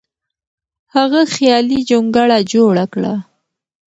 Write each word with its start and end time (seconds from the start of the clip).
هغه 0.95 1.21
خیالي 1.33 1.79
جونګړه 1.89 2.37
جوړه 2.51 2.85
کړه. 2.93 3.13